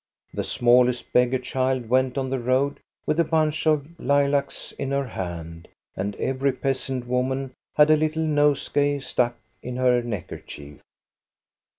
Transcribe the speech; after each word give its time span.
The 0.33 0.43
smallest 0.43 1.13
beggar 1.13 1.37
child 1.37 1.87
went 1.87 2.17
on 2.17 2.31
the 2.31 2.39
road 2.39 2.79
with 3.05 3.19
a 3.19 3.23
bunch 3.23 3.67
of 3.67 3.85
lilacs 3.99 4.71
in 4.79 4.89
her 4.89 5.05
hand, 5.05 5.67
and 5.95 6.15
every 6.15 6.53
peasant 6.53 7.05
woman 7.05 7.53
had 7.75 7.91
a 7.91 7.95
little 7.97 8.23
nosegay 8.25 8.97
stuck 9.01 9.35
in 9.61 9.75
her 9.75 10.01
neckerchief. 10.01 10.81